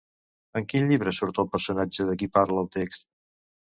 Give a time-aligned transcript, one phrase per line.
[0.59, 3.13] En quin llibre surt el personatge de qui parla el text?